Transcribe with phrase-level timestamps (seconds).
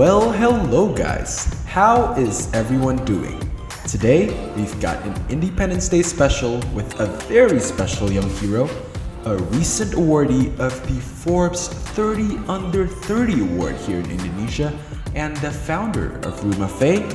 [0.00, 1.52] Well, hello guys.
[1.66, 3.38] How is everyone doing?
[3.86, 8.66] Today, we've got an Independence Day special with a very special young hero,
[9.26, 14.72] a recent awardee of the Forbes 30 Under 30 award here in Indonesia,
[15.14, 17.06] and the founder of Rumah Faye,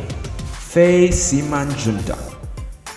[0.46, 2.38] Faye Simanjuntak.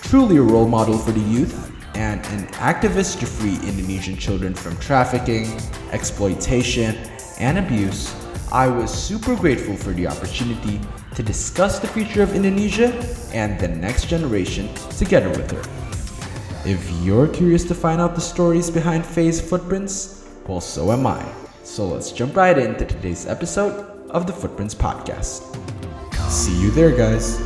[0.03, 4.77] Truly a role model for the youth and an activist to free Indonesian children from
[4.77, 5.47] trafficking,
[5.91, 6.95] exploitation,
[7.39, 8.13] and abuse,
[8.51, 10.81] I was super grateful for the opportunity
[11.13, 12.87] to discuss the future of Indonesia
[13.31, 15.61] and the next generation together with her.
[16.67, 21.23] If you're curious to find out the stories behind Faye's footprints, well, so am I.
[21.61, 25.45] So let's jump right into today's episode of the Footprints Podcast.
[26.27, 27.37] See you there, guys.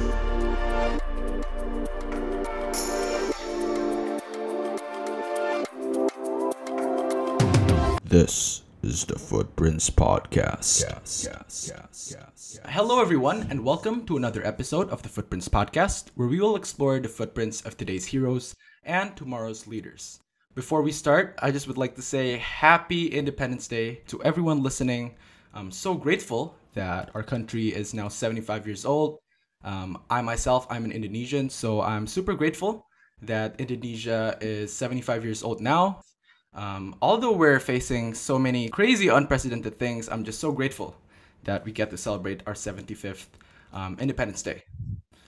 [8.06, 10.82] This is the Footprints Podcast.
[10.82, 16.10] Yes, yes, yes, yes, Hello, everyone, and welcome to another episode of the Footprints Podcast,
[16.16, 20.20] where we will explore the footprints of today's heroes and tomorrow's leaders.
[20.54, 25.16] Before we start, I just would like to say Happy Independence Day to everyone listening.
[25.54, 29.20] I'm so grateful that our country is now 75 years old.
[29.64, 32.86] Um, I myself, I'm an Indonesian, so I'm super grateful
[33.22, 36.02] that Indonesia is 75 years old now.
[36.56, 40.96] Um, although we're facing so many crazy, unprecedented things, I'm just so grateful
[41.44, 43.26] that we get to celebrate our 75th
[43.74, 44.64] um, Independence Day.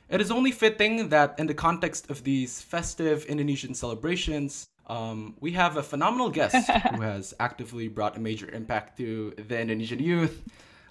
[0.09, 5.51] It is only fitting that, in the context of these festive Indonesian celebrations, um, we
[5.53, 10.43] have a phenomenal guest who has actively brought a major impact to the Indonesian youth,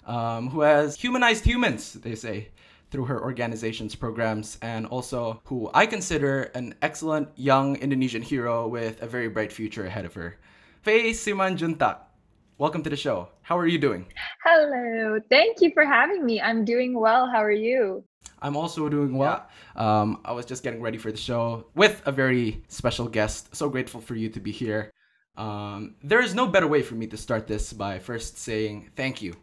[0.05, 2.49] um, who has humanized humans, they say,
[2.95, 9.01] through her organization's programs, and also who I consider an excellent young Indonesian hero with
[9.01, 10.37] a very bright future ahead of her.
[10.81, 11.97] Faye Simanjuntak,
[12.57, 13.27] welcome to the show.
[13.41, 14.05] How are you doing?
[14.45, 16.39] Hello, thank you for having me.
[16.39, 17.29] I'm doing well.
[17.29, 18.05] How are you?
[18.41, 19.45] I'm also doing well.
[19.75, 23.53] Um, I was just getting ready for the show with a very special guest.
[23.53, 24.93] So grateful for you to be here.
[25.35, 29.21] Um, there is no better way for me to start this by first saying thank
[29.21, 29.35] you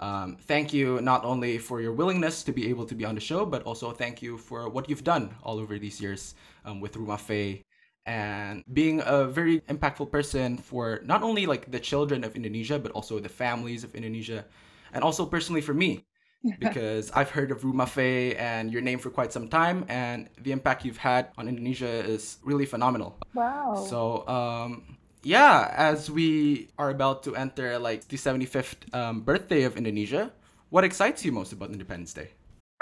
[0.00, 3.20] um, thank you not only for your willingness to be able to be on the
[3.20, 6.34] show, but also thank you for what you've done all over these years
[6.64, 7.62] um, with Rumah Faye
[8.06, 12.92] and being a very impactful person for not only like the children of Indonesia, but
[12.92, 14.44] also the families of Indonesia,
[14.92, 16.04] and also personally for me.
[16.58, 20.52] because I've heard of Rumah Faye and your name for quite some time, and the
[20.52, 23.18] impact you've had on Indonesia is really phenomenal.
[23.34, 23.74] Wow.
[23.74, 29.76] So, um, yeah, as we are about to enter like the 75th um, birthday of
[29.76, 30.32] Indonesia,
[30.70, 32.30] what excites you most about Independence Day?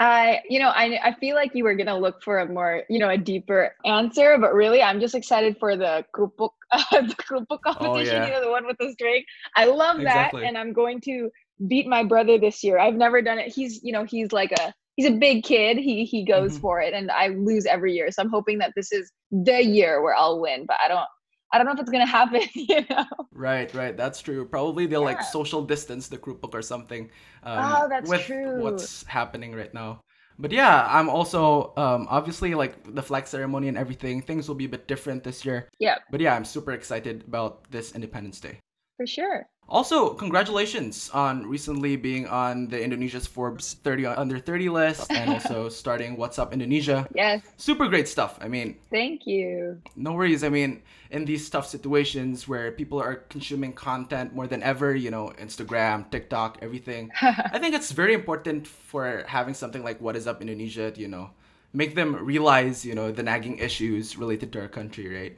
[0.01, 2.99] I, you know, I, I feel like you were gonna look for a more, you
[2.99, 7.61] know, a deeper answer, but really, I'm just excited for the kerupuk, uh, the kerupuk
[7.61, 7.87] competition.
[7.89, 8.25] Oh, yeah.
[8.25, 9.23] You know, the one with the string.
[9.57, 10.45] I love that, exactly.
[10.45, 11.29] and I'm going to
[11.67, 12.79] beat my brother this year.
[12.79, 13.53] I've never done it.
[13.53, 15.77] He's, you know, he's like a he's a big kid.
[15.77, 16.61] He he goes mm-hmm.
[16.61, 18.09] for it, and I lose every year.
[18.11, 20.65] So I'm hoping that this is the year where I'll win.
[20.65, 21.07] But I don't
[21.51, 23.05] I don't know if it's gonna happen, you know.
[23.33, 23.95] Right, right.
[23.95, 24.45] That's true.
[24.45, 25.17] Probably they'll yeah.
[25.17, 27.09] like social distance the kerupuk or something.
[27.43, 28.61] Um, oh, that's with true.
[28.61, 30.01] What's happening right now?
[30.39, 34.21] But yeah, I'm also um, obviously like the flag ceremony and everything.
[34.21, 35.67] Things will be a bit different this year.
[35.79, 35.97] Yeah.
[36.11, 38.59] But yeah, I'm super excited about this Independence Day.
[38.99, 39.47] For sure.
[39.69, 45.69] Also, congratulations on recently being on the Indonesia's Forbes 30 under 30 list and also
[45.69, 47.07] starting What's Up Indonesia.
[47.15, 47.41] Yes.
[47.55, 48.37] Super great stuff.
[48.41, 49.79] I mean, thank you.
[49.95, 50.43] No worries.
[50.43, 55.11] I mean, in these tough situations where people are consuming content more than ever, you
[55.11, 60.27] know, Instagram, TikTok, everything, I think it's very important for having something like What Is
[60.27, 61.29] Up Indonesia to, you know,
[61.71, 65.37] make them realize, you know, the nagging issues related to our country, right?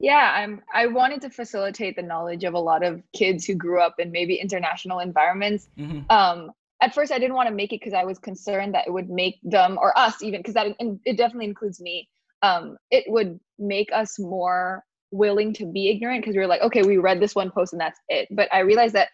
[0.00, 3.80] Yeah i'm i wanted to facilitate the knowledge of a lot of kids who grew
[3.80, 5.68] up in maybe international environments.
[5.78, 6.10] Mm-hmm.
[6.10, 6.50] um
[6.82, 9.10] at first i didn't want to make it because i was concerned that it would
[9.10, 10.66] make them or us even because that
[11.04, 12.08] it definitely includes me.
[12.42, 14.82] Um it would make us more
[15.12, 17.80] willing to be ignorant because we were like okay we read this one post and
[17.80, 18.28] that's it.
[18.30, 19.08] But i realized that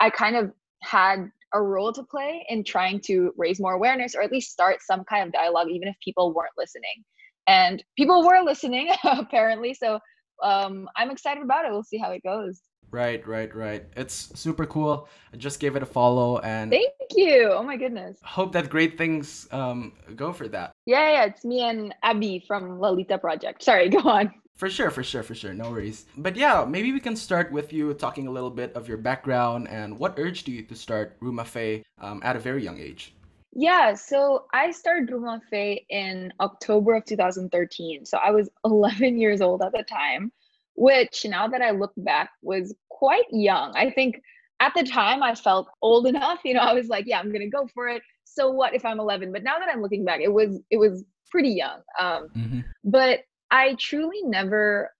[0.00, 0.50] i kind of
[0.82, 4.80] had a role to play in trying to raise more awareness or at least start
[4.80, 7.04] some kind of dialogue even if people weren't listening.
[7.46, 9.98] And people were listening apparently so
[10.42, 11.72] um, I'm excited about it.
[11.72, 12.60] We'll see how it goes.
[12.90, 13.84] Right, right, right.
[13.96, 15.08] It's super cool.
[15.32, 17.50] I just gave it a follow and thank you.
[17.52, 18.18] Oh my goodness.
[18.24, 20.72] Hope that great things um, go for that.
[20.86, 21.24] Yeah, yeah.
[21.26, 23.62] It's me and Abby from Lalita Project.
[23.62, 24.32] Sorry, go on.
[24.56, 25.54] For sure, for sure, for sure.
[25.54, 26.04] No worries.
[26.18, 29.68] But yeah, maybe we can start with you talking a little bit of your background
[29.68, 33.14] and what urged you to start Rumah Faye um, at a very young age.
[33.52, 38.06] Yeah, so I started Rumah Faye in October of 2013.
[38.06, 40.32] So I was 11 years old at the time,
[40.74, 43.72] which now that I look back was quite young.
[43.76, 44.22] I think
[44.60, 47.40] at the time I felt old enough, you know, I was like, yeah, I'm going
[47.40, 48.02] to go for it.
[48.24, 49.32] So what if I'm 11?
[49.32, 51.80] But now that I'm looking back, it was it was pretty young.
[51.98, 52.60] Um, mm-hmm.
[52.84, 53.20] but
[53.50, 54.92] I truly never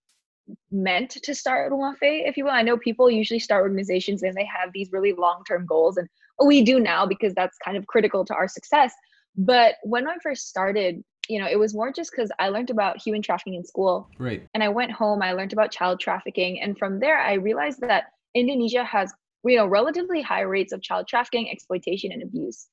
[0.73, 2.53] meant to start Rumah Faye, if you will.
[2.53, 6.09] I know people usually start organizations and they have these really long-term goals and
[6.45, 8.93] we do now because that's kind of critical to our success.
[9.37, 13.01] But when I first started, you know, it was more just because I learned about
[13.01, 14.09] human trafficking in school.
[14.19, 14.47] Right.
[14.55, 16.61] And I went home, I learned about child trafficking.
[16.61, 18.05] And from there, I realized that
[18.35, 19.13] Indonesia has,
[19.45, 22.67] you know, relatively high rates of child trafficking, exploitation, and abuse.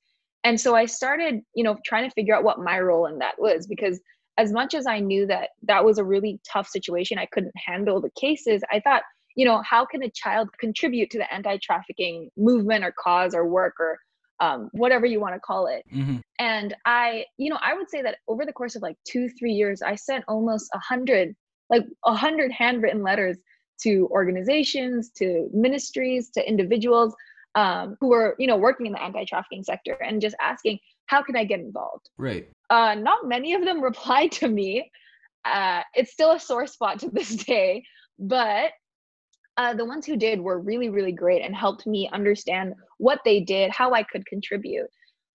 [0.44, 3.34] And so I started, you know, trying to figure out what my role in that
[3.38, 4.00] was because
[4.38, 8.00] as much as I knew that that was a really tough situation, I couldn't handle
[8.00, 9.02] the cases, I thought,
[9.38, 13.46] you know, how can a child contribute to the anti trafficking movement or cause or
[13.46, 13.96] work or
[14.40, 15.84] um, whatever you want to call it.
[15.94, 16.16] Mm-hmm.
[16.40, 19.52] And I, you know, I would say that over the course of like two, three
[19.52, 21.36] years, I sent almost a hundred,
[21.70, 23.38] like a hundred handwritten letters
[23.82, 27.14] to organizations, to ministries, to individuals
[27.54, 31.36] um, who were, you know, working in the anti-trafficking sector and just asking, how can
[31.36, 32.10] I get involved?
[32.18, 32.48] Right.
[32.70, 34.90] Uh, not many of them replied to me.
[35.44, 37.84] Uh, it's still a sore spot to this day,
[38.18, 38.72] but
[39.58, 43.40] uh, the ones who did were really, really great and helped me understand what they
[43.40, 44.86] did, how I could contribute.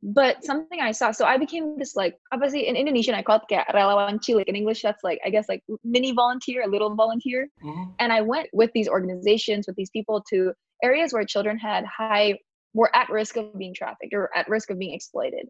[0.01, 3.43] But something I saw, so I became this like obviously in Indonesian I call it
[3.49, 4.47] kayak relawan cilik.
[4.47, 7.47] In English, that's like I guess like mini volunteer, a little volunteer.
[7.63, 7.91] Mm-hmm.
[7.99, 10.53] And I went with these organizations, with these people to
[10.83, 12.39] areas where children had high
[12.73, 15.47] were at risk of being trafficked or at risk of being exploited.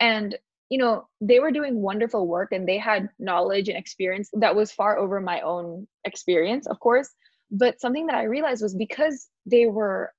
[0.00, 0.36] And
[0.68, 4.72] you know, they were doing wonderful work and they had knowledge and experience that was
[4.72, 7.08] far over my own experience, of course.
[7.50, 10.12] But something that I realized was because they were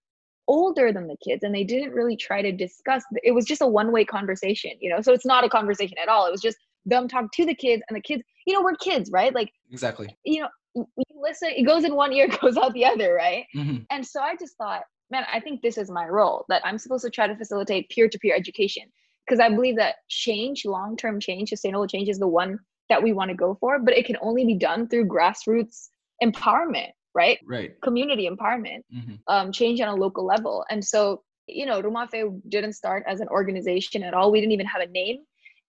[0.48, 3.68] older than the kids and they didn't really try to discuss it was just a
[3.68, 5.02] one-way conversation you know?
[5.02, 6.28] So it's not a conversation at all.
[6.28, 9.10] It was just them talk to the kids and the kids you know we're kids
[9.12, 9.34] right?
[9.34, 10.16] Like exactly.
[10.24, 13.46] you know you listen it goes in one ear goes out the other right?
[13.56, 13.78] Mm-hmm.
[13.90, 17.06] and so i just thought man i think this is my role that i'm supposed
[17.06, 18.84] to try to facilitate peer-to-peer education.
[19.26, 23.30] Because i believe that change long-term change sustainable change is the one that we want
[23.30, 25.88] to go for but it can only be done through grassroots
[26.22, 27.40] empowerment right?
[27.46, 27.80] Right.
[27.82, 29.16] Community empowerment, mm-hmm.
[29.28, 30.66] um, change on a local level.
[30.70, 34.32] And so, you know, Rumah Faye didn't start as an organization at all.
[34.32, 35.20] We didn't even have a name.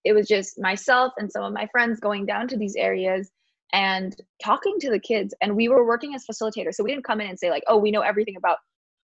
[0.05, 3.31] It was just myself and some of my friends going down to these areas
[3.73, 5.35] and talking to the kids.
[5.41, 6.75] And we were working as facilitators.
[6.75, 8.59] So we didn't come in and say, like, oh, we know everything about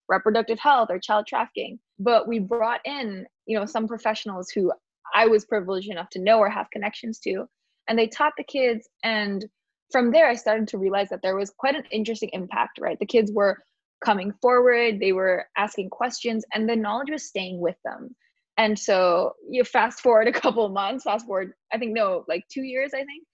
[0.08, 1.78] reproductive health or child trafficking.
[1.98, 4.72] But we brought in, you know, some professionals who
[5.14, 7.46] I was privileged enough to know or have connections to.
[7.88, 9.44] And they taught the kids and
[9.92, 12.98] from there i started to realize that there was quite an interesting impact right?
[12.98, 13.58] The kids were
[14.04, 18.16] coming forward they were asking questions and the knowledge was staying with them.
[18.58, 22.44] And so you fast forward a couple of months fast forward i think no like
[22.48, 23.24] two years i think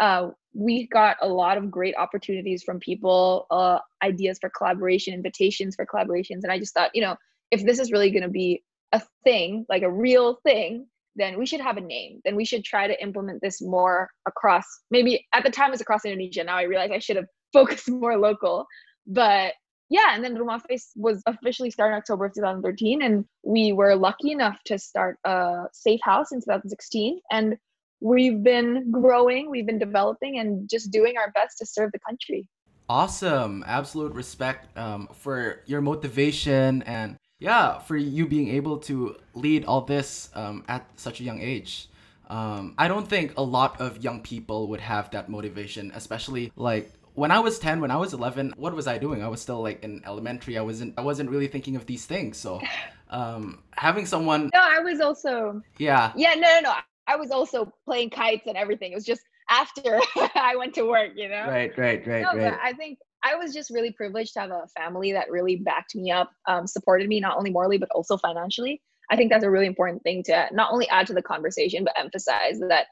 [0.00, 5.76] uh, we got a lot of great opportunities from people uh, ideas for collaboration invitations
[5.76, 7.16] for collaborations and i just thought you know
[7.50, 8.62] if this is really going to be
[8.92, 12.20] a thing like a real thing then we should have a name.
[12.24, 15.80] Then we should try to implement this more across, maybe at the time it was
[15.80, 16.44] across Indonesia.
[16.44, 18.66] Now I realize I should have focused more local.
[19.06, 19.54] But
[19.90, 23.02] yeah, and then Rumah Faye was officially started October of 2013.
[23.02, 27.20] And we were lucky enough to start a safe house in 2016.
[27.30, 27.56] And
[28.00, 32.48] we've been growing, we've been developing, and just doing our best to serve the country.
[32.88, 33.64] Awesome.
[33.66, 39.82] Absolute respect um, for your motivation and yeah, for you being able to lead all
[39.82, 41.88] this um, at such a young age.
[42.30, 46.92] Um, I don't think a lot of young people would have that motivation, especially like
[47.14, 49.22] when I was 10, when I was 11, what was I doing?
[49.22, 50.58] I was still like in elementary.
[50.58, 52.38] I wasn't I wasn't really thinking of these things.
[52.38, 52.60] So,
[53.10, 56.12] um, having someone No, I was also Yeah.
[56.16, 56.74] Yeah, no, no, no.
[57.06, 58.92] I was also playing kites and everything.
[58.92, 60.00] It was just after
[60.34, 61.46] I went to work, you know.
[61.46, 62.58] Right, right, right, no, right.
[62.62, 66.10] I think I was just really privileged to have a family that really backed me
[66.10, 68.82] up, um, supported me not only morally but also financially.
[69.10, 71.98] I think that's a really important thing to not only add to the conversation but
[71.98, 72.86] emphasize that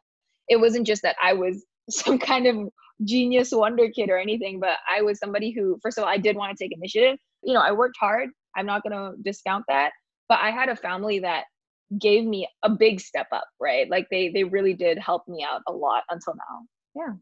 [0.49, 2.69] it wasn't just that I was some kind of
[3.05, 6.37] genius wonder kid or anything, but I was somebody who, first of all, I did
[6.37, 7.19] want to take initiative.
[7.43, 8.31] You know, I worked hard.
[8.57, 9.91] I'm not going to discount that,
[10.29, 11.45] but I had a family that
[12.01, 13.89] gave me a big step up, right?
[13.91, 16.63] Like they they really did help me out a lot until now.
[16.95, 17.15] Yeah.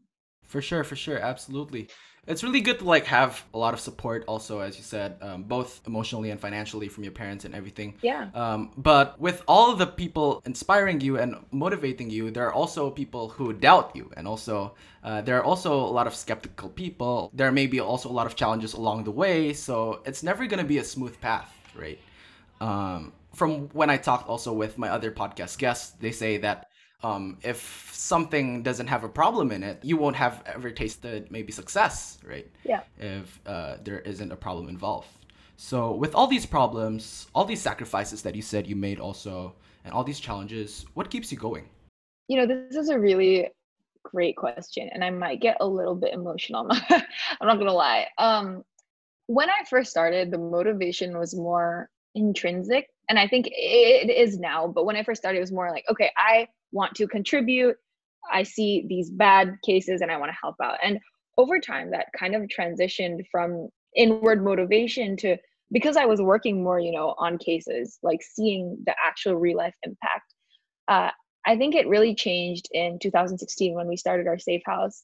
[0.51, 1.87] For sure, for sure, absolutely.
[2.27, 5.43] It's really good to like have a lot of support also as you said um,
[5.43, 7.95] both emotionally and financially from your parents and everything.
[8.01, 8.27] Yeah.
[8.35, 13.29] Um, but with all the people inspiring you and motivating you there are also people
[13.29, 17.31] who doubt you and also uh, there are also a lot of skeptical people.
[17.33, 20.61] There may be also a lot of challenges along the way so it's never going
[20.61, 21.99] to be a smooth path right?
[22.59, 26.70] Um, from when i talked also with my other podcast guests they say that
[27.03, 31.51] um, if something doesn't have a problem in it, you won't have ever tasted maybe
[31.51, 32.47] success, right?
[32.63, 32.81] Yeah.
[32.97, 35.07] If uh, there isn't a problem involved.
[35.57, 39.53] So, with all these problems, all these sacrifices that you said you made also,
[39.85, 41.69] and all these challenges, what keeps you going?
[42.27, 43.47] You know, this is a really
[44.03, 46.67] great question, and I might get a little bit emotional.
[46.89, 48.07] I'm not gonna lie.
[48.17, 48.63] Um,
[49.27, 54.67] when I first started, the motivation was more intrinsic, and I think it is now.
[54.67, 57.75] But when I first started, it was more like, okay, I want to contribute.
[58.31, 60.77] I see these bad cases, and I want to help out.
[60.83, 60.99] And
[61.37, 65.37] over time, that kind of transitioned from inward motivation to
[65.71, 69.75] because I was working more, you know, on cases, like seeing the actual real life
[69.83, 70.33] impact.
[70.87, 71.11] Uh,
[71.45, 75.03] I think it really changed in 2016 when we started our safe house.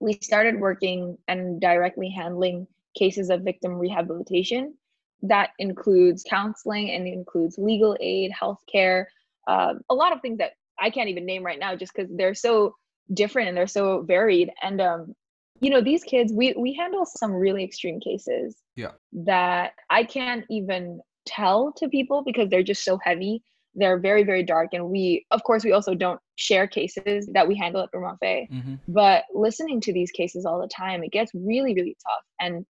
[0.00, 2.66] We started working and directly handling
[2.96, 4.74] cases of victim rehabilitation.
[5.22, 9.04] That includes counseling and includes legal aid, healthcare,
[9.46, 12.34] uh, a lot of things that I can't even name right now just because they're
[12.34, 12.74] so
[13.12, 14.50] different and they're so varied.
[14.62, 15.14] And um,
[15.60, 18.56] you know, these kids, we we handle some really extreme cases.
[18.74, 18.92] Yeah.
[19.12, 23.42] That I can't even tell to people because they're just so heavy
[23.74, 27.56] they're very very dark and we of course we also don't share cases that we
[27.56, 28.74] handle at Rumah Faye mm-hmm.
[28.88, 32.66] but listening to these cases all the time it gets really really tough and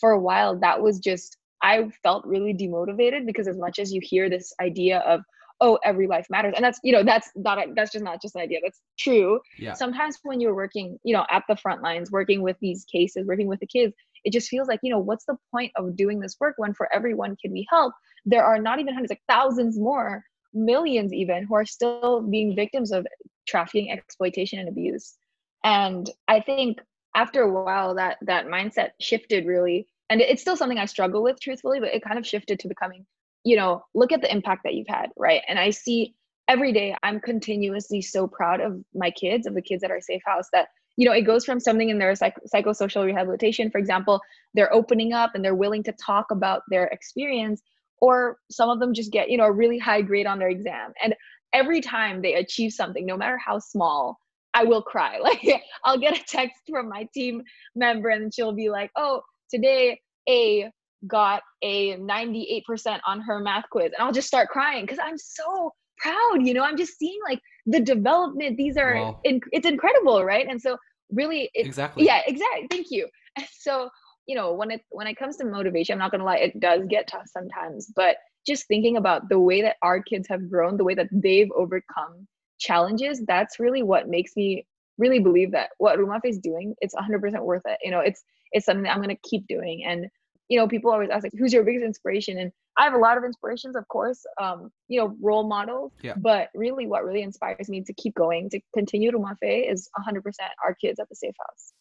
[0.00, 4.00] for a while that was just i felt really demotivated because as much as you
[4.02, 5.20] hear this idea of
[5.60, 8.42] oh every life matters and that's you know that's not that's just not just an
[8.42, 9.40] idea that's true.
[9.58, 9.72] Yeah.
[9.72, 13.46] sometimes when you're working you know at the front lines working with these cases working
[13.46, 13.94] with the kids
[14.26, 16.92] it just feels like you know what's the point of doing this work when for
[16.92, 17.94] every one kid we help?
[18.26, 22.90] There are not even hundreds like thousands more millions even who are still being victims
[22.90, 23.06] of
[23.46, 25.16] trafficking exploitation and abuse.
[25.64, 26.80] And i think
[27.14, 31.40] after a while that that mindset shifted really and it's still something i struggle with
[31.40, 33.04] truthfully but it kind of shifted to becoming
[33.44, 35.42] you know look at the impact that you've had right?
[35.48, 36.14] And i see
[36.48, 40.22] every day i'm continuously so proud of my kids of the kids at our safe
[40.24, 44.20] house that you know it goes from something in their psych- psychosocial rehabilitation for example
[44.54, 47.62] they're opening up and they're willing to talk about their experience
[48.00, 50.92] or some of them just get you know a really high grade on their exam.
[51.02, 51.14] And
[51.52, 54.18] every time they achieve something no matter how small
[54.54, 55.18] i will cry.
[55.22, 57.42] Like i'll get a text from my team
[57.74, 60.70] member and she'll be like oh today a
[61.06, 62.62] got a 98%
[63.06, 63.92] on her math quiz.
[63.96, 66.62] And i'll just start crying because i'm so proud you know?
[66.62, 68.56] I'm just seeing like the development.
[68.56, 69.20] These are wow.
[69.24, 70.46] in, it's incredible right?
[70.48, 70.76] And so
[71.10, 72.04] really it, exactly.
[72.04, 73.08] yeah exactly thank you.
[73.36, 73.90] And so
[74.26, 76.82] you know when it when it comes to motivation i'm not gonna lie it does
[76.88, 77.92] get tough sometimes.
[77.94, 81.50] But just thinking about the way that our kids have grown the way that they've
[81.56, 82.26] overcome
[82.58, 84.66] challenges that's really what makes me
[84.98, 88.22] really believe that what Rumah Faye is doing it's 100% worth it you know it's
[88.52, 90.06] it's something that i'm gonna keep doing and
[90.48, 93.18] you know people always ask like who's your biggest inspiration and i have a lot
[93.18, 96.14] of inspirations of course um you know role models yeah.
[96.16, 100.22] but really what really inspires me to keep going to continue Rumah Faye is 100%
[100.64, 101.72] our kids at the safe house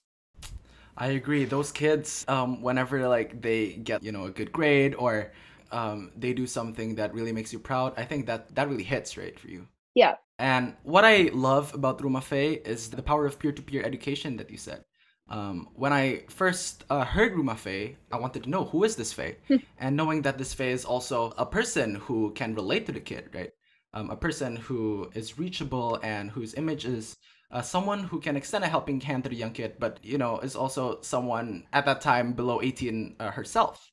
[0.98, 1.44] I agree.
[1.44, 5.34] Those kids, um, whenever like they get you know a good grade or
[5.72, 9.18] um, they do something that really makes you proud, I think that that really hits
[9.18, 9.68] right for you.
[9.96, 10.16] Yeah.
[10.38, 14.58] And what I love about Rumah Faye is the power of peer-to-peer education that you
[14.58, 14.84] said.
[15.30, 19.14] Um, when I first uh, heard Rumah Faye, I wanted to know who is this
[19.14, 19.38] Faye,
[19.80, 23.30] and knowing that this Faye is also a person who can relate to the kid,
[23.34, 23.52] right?
[23.94, 27.18] Um, a person who is reachable and whose image is
[27.52, 30.40] uh, someone who can extend a helping hand to the young kid, but you know
[30.40, 33.90] is also someone at that time below 18 uh, herself.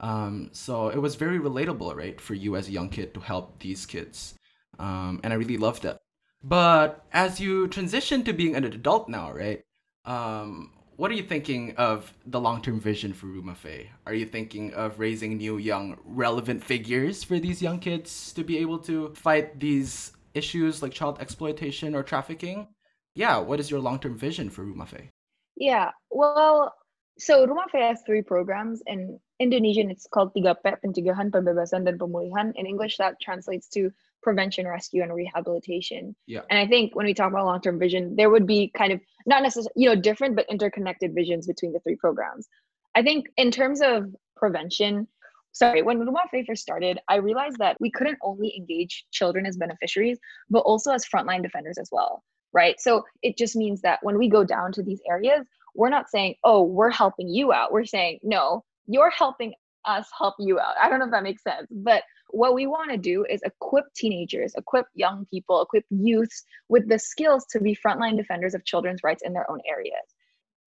[0.00, 3.60] Um, so it was very relatable, right, for you as a young kid to help
[3.60, 4.35] these kids,
[4.78, 5.98] um, and I really loved it.
[6.42, 9.62] But as you transition to being an adult now, right?
[10.04, 13.90] Um, what are you thinking of the long-term vision for Rumah Faye?
[14.06, 18.58] Are you thinking of raising new, young, relevant figures for these young kids to be
[18.58, 22.68] able to fight these issues like child exploitation or trafficking?
[23.16, 25.10] yeah, what is your long term vision for Rumah Faye?
[25.56, 26.74] Yeah, well,
[27.18, 28.82] so Rumah Faye has three programs.
[28.86, 32.52] In Indonesian, it's called Tiga P, Pencegahan, Pembebasan, dan Pemulihan.
[32.54, 33.90] In English, that translates to
[34.26, 36.16] prevention, rescue, and rehabilitation.
[36.26, 36.40] Yeah.
[36.50, 39.00] And I think when we talk about long term vision, there would be kind of
[39.24, 42.48] not necessarily, you know, different but interconnected visions between the three programs.
[42.96, 45.06] I think in terms of prevention,
[45.52, 49.56] sorry, when Rumah Faye first started, I realized that we couldn't only engage children as
[49.56, 50.18] beneficiaries,
[50.50, 52.80] but also as frontline defenders as well right?
[52.80, 56.36] So it just means that when we go down to these areas, we're not saying,
[56.42, 57.70] oh, we're helping you out.
[57.70, 59.52] We're saying, no, you're helping
[59.84, 60.74] us help you out.
[60.80, 63.92] I don't know if that makes sense, but what we want to do is equip
[63.94, 69.02] teenagers, equip young people, equip youths with the skills to be frontline defenders of children's
[69.02, 69.94] rights in their own areas.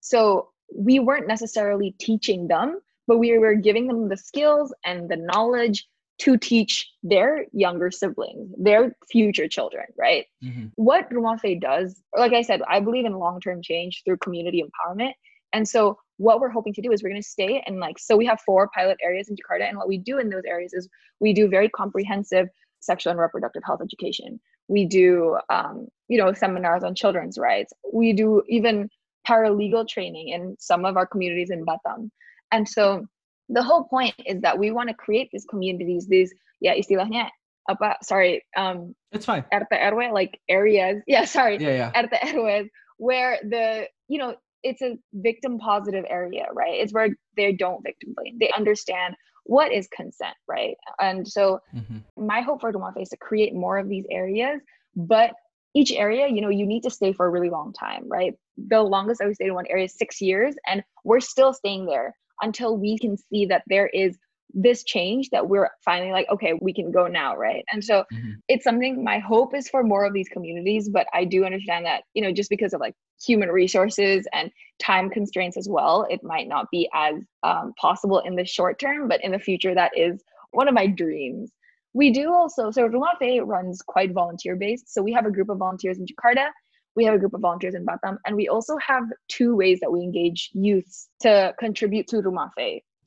[0.01, 5.17] So we weren't necessarily teaching them, but we were giving them the skills and the
[5.17, 5.87] knowledge
[6.19, 10.25] to teach their younger siblings, their future children, right?
[10.43, 10.67] Mm-hmm.
[10.75, 14.61] What Rumah Faye does, like I said, I believe in long term change through community
[14.63, 15.13] empowerment.
[15.53, 18.15] And so what we're hoping to do is we're going to stay and like so
[18.15, 20.87] we have four pilot areas in jakarta and what we do in those areas is
[21.19, 22.47] we do very comprehensive
[22.79, 24.39] sexual and reproductive health education.
[24.67, 27.73] We do um, you know seminars on children's rights.
[27.93, 28.89] We do even
[29.27, 32.09] paralegal training in some of our communities in batam.
[32.51, 33.05] And so
[33.49, 37.29] the whole point is that we want to create these communities these yeah istilahnya
[37.69, 39.43] apa sorry um it's fine.
[39.53, 42.01] RT RW like areas yeah sorry yeah yeah.
[42.01, 46.73] RT RW where the you know it's a victim positive area right?
[46.73, 48.37] It's where they don't victim blame.
[48.39, 50.75] They understand what is consent right?
[50.99, 52.25] And so mm-hmm.
[52.25, 54.61] my hope for Rumah is to create more of these areas
[54.95, 55.31] but
[55.75, 58.33] each area you know you need to stay for a really long time right?
[58.57, 61.85] The longest i would stay in one area is six years and we're still staying
[61.85, 64.17] there until we can see that there is
[64.53, 67.63] this change that we're finally like okay we can go now right?
[67.71, 68.31] And so mm-hmm.
[68.47, 72.03] it's something my hope is for more of these communities but i do understand that
[72.13, 76.47] you know just because of like human resources and time constraints as well it might
[76.47, 80.23] not be as um, possible in the short term but in the future that is
[80.51, 81.51] one of my dreams.
[81.93, 85.57] We do also so Rumah runs quite volunteer based so we have a group of
[85.57, 86.49] volunteers in jakarta
[86.95, 89.91] we have a group of volunteers in batam and we also have two ways that
[89.91, 92.51] we engage youths to contribute to Rumah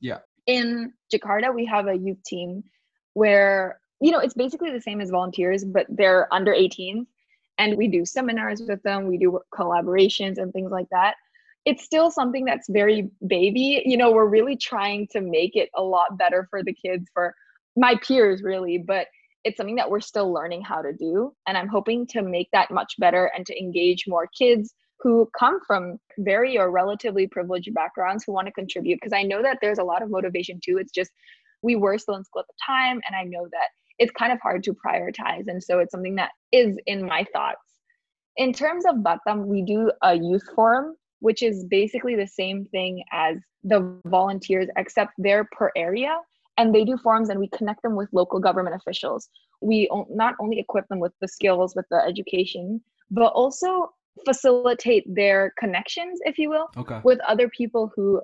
[0.01, 2.63] yeah in Jakarta, we have a youth team
[3.13, 7.05] where, you know, it's basically the same as volunteers, but they're under 18.
[7.59, 11.15] And we do seminars with them, we do collaborations and things like that.
[11.65, 13.83] It's still something that's very baby.
[13.85, 17.33] You know, we're really trying to make it a lot better for the kids, for
[17.77, 18.79] my peers, really.
[18.79, 19.07] But
[19.43, 21.33] it's something that we're still learning how to do.
[21.47, 25.59] And I'm hoping to make that much better and to engage more kids who come
[25.67, 29.77] from very or relatively privileged backgrounds who want to contribute because I know that there's
[29.77, 30.77] a lot of motivation too.
[30.77, 31.11] It's just
[31.61, 33.67] we were still in school at the time, and I know that
[33.99, 35.47] it's kind of hard to prioritize.
[35.47, 37.59] And so it's something that is in my thoughts.
[38.37, 43.03] In terms of Batam, we do a youth forum, which is basically the same thing
[43.11, 46.17] as the volunteers, except they're per area
[46.57, 49.29] and they do forums and we connect them with local government officials.
[49.61, 53.89] We not only equip them with the skills, with the education, but also
[54.25, 57.01] facilitate their connections, if you will, okay.
[57.03, 58.21] with other people who,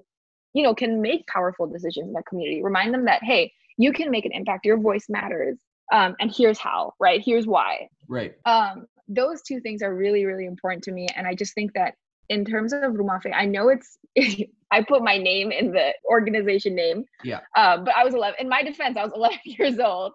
[0.54, 2.62] you know, can make powerful decisions in that community.
[2.64, 4.66] Remind them that, hey, you can make an impact.
[4.66, 5.58] Your voice matters.
[5.92, 7.22] Um, and here's how, right?
[7.24, 7.88] Here's why.
[8.08, 8.34] Right.
[8.46, 11.08] Um, those two things are really, really important to me.
[11.16, 11.96] And I just think that
[12.30, 13.98] in terms of Rumah Faye, I know it's
[14.72, 17.06] I put my name in the organization name.
[17.24, 17.40] Yeah.
[17.56, 18.36] Uh, but I was 11.
[18.40, 20.14] In my defense, I was 11 years old.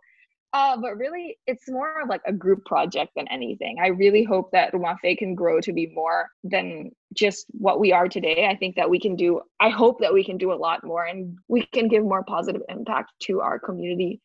[0.55, 3.79] Uh, but really, it's more of like a group project than anything.
[3.83, 7.93] I really hope that Rumah Faye can grow to be more than just what we
[7.93, 8.47] are today.
[8.49, 11.05] I think that we can do, I hope that we can do a lot more
[11.05, 14.21] and we can give more positive impact to our community.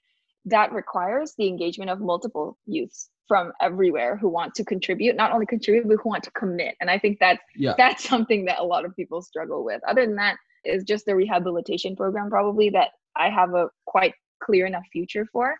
[0.46, 5.48] That requires the engagement of multiple youths from everywhere who want to contribute, not only
[5.48, 6.76] contribute, but who want to commit.
[6.80, 7.74] And I think that's yeah.
[7.76, 9.82] that's something that a lot of people struggle with.
[9.88, 14.14] Other than that, is just the rehabilitation program probably that I have a quite
[14.44, 15.56] clear enough future for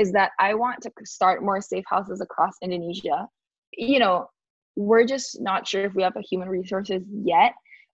[0.00, 3.28] is that I want to start more safe houses across Indonesia.
[3.76, 4.30] You know,
[4.74, 7.52] we're just not sure if we have a human resources yet.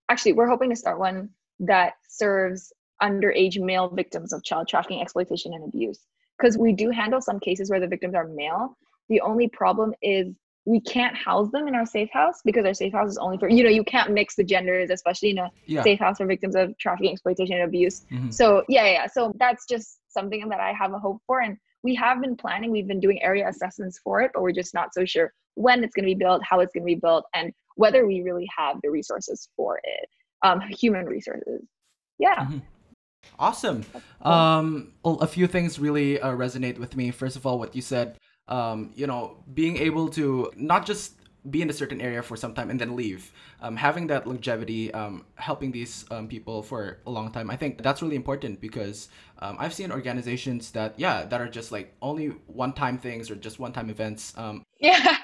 [0.09, 2.71] Actually, we're hoping to start one that serves
[3.03, 5.99] underage male victims of child trafficking, exploitation, and abuse.
[6.37, 8.77] Because we do handle some cases where the victims are male.
[9.09, 12.93] The only problem is we can't house them in our safe house because our safe
[12.93, 15.81] house is only for you know you can't mix the genders especially in a yeah.
[15.81, 18.29] safe house for victims of trafficking exploitation and abuse mm-hmm.
[18.29, 21.95] so yeah yeah so that's just something that i have a hope for and we
[21.95, 25.05] have been planning, we've been doing area assessments for it, but we're just not so
[25.05, 28.05] sure when it's going to be built, how it's going to be built, and whether
[28.05, 30.09] we really have the resources for it,
[30.43, 31.61] um, human resources.
[32.19, 32.35] Yeah.
[32.35, 32.57] Mm-hmm.
[33.39, 33.85] Awesome.
[34.21, 37.11] Um, well, a few things really uh, resonate with me.
[37.11, 41.13] First of all, what you said, um, you know, being able to not just
[41.49, 43.31] be in a certain area for some time and then leave.
[43.61, 47.81] Um, having that longevity, um, helping these um, people for a long time, I think
[47.81, 52.27] that's really important because um, I've seen organizations that, yeah, that are just like only
[52.47, 54.33] one time things or just one time events.
[54.37, 55.17] Um, yeah.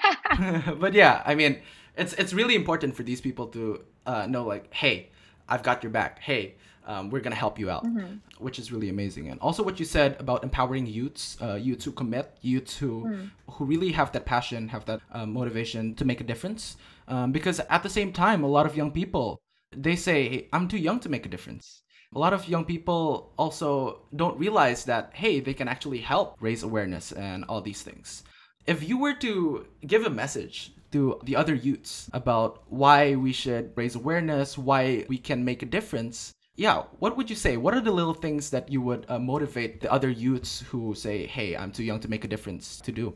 [0.78, 1.60] but yeah, I mean,
[1.96, 5.10] it's it's really important for these people to uh, know like, hey,
[5.48, 6.18] I've got your back.
[6.18, 8.16] Hey, um, we're gonna help you out, mm-hmm.
[8.38, 9.28] which is really amazing.
[9.28, 13.30] And also what you said about empowering youths, uh, youths who commit, youths who mm.
[13.50, 16.76] who really have that passion, have that uh, motivation to make a difference.
[17.08, 19.40] Um, because at the same time, a lot of young people
[19.76, 21.82] they say, hey, "I'm too young to make a difference."
[22.14, 26.62] A lot of young people also don't realize that hey, they can actually help raise
[26.62, 28.22] awareness and all these things.
[28.66, 33.72] If you were to give a message to the other youths about why we should
[33.74, 37.56] raise awareness, why we can make a difference, yeah, what would you say?
[37.56, 41.26] What are the little things that you would uh, motivate the other youths who say,
[41.26, 43.14] hey, I'm too young to make a difference to do?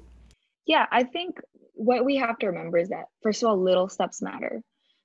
[0.67, 1.39] Yeah, I think
[1.75, 4.61] what we have to remember is that, first of all, little steps matter.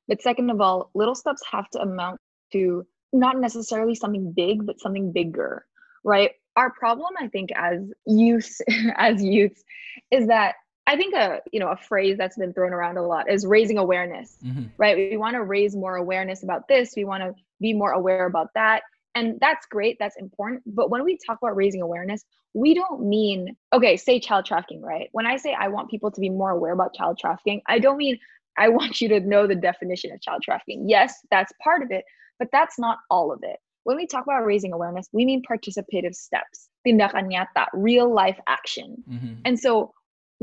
[0.08, 2.20] But second of all, little steps have to amount
[2.54, 5.66] to not necessarily something big, but something bigger,
[6.04, 6.32] right?
[6.56, 8.58] Our problem, I think, as youth,
[8.98, 9.64] as youths,
[10.12, 10.56] is that
[10.94, 13.80] I think a you know a phrase that's been thrown around a lot is raising
[13.80, 14.66] awareness, mm-hmm.
[14.78, 14.96] right?
[14.96, 16.94] We want to raise more awareness about this.
[16.96, 18.84] We want to be more aware about that,
[19.16, 19.98] and that's great.
[20.00, 20.62] That's important.
[20.68, 23.98] But when we talk about raising awareness, we don't mean okay.
[23.98, 25.10] Say child trafficking, right?
[25.14, 27.98] When I say I want people to be more aware about child trafficking, I don't
[27.98, 28.20] mean
[28.60, 30.88] I want you to know the definition of child trafficking.
[30.88, 32.06] Yes, that's part of it,
[32.38, 33.58] but that's not all of it.
[33.84, 39.04] When we talk about raising awareness, we mean participative steps, tindakan nyata, real life action.
[39.10, 39.34] Mm-hmm.
[39.44, 39.92] And so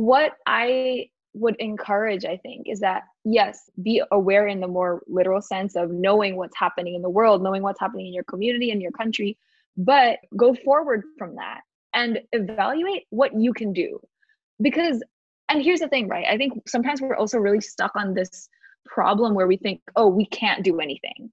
[0.01, 5.43] what I would encourage, I think, is that yes, be aware in the more literal
[5.43, 8.81] sense of knowing what's happening in the world, knowing what's happening in your community and
[8.81, 9.37] your country,
[9.77, 11.61] but go forward from that
[11.93, 14.01] and evaluate what you can do.
[14.63, 15.03] Because,
[15.51, 16.25] and here's the thing, right?
[16.27, 18.49] I think sometimes we're also really stuck on this
[18.87, 21.31] problem where we think, oh, we can't do anything.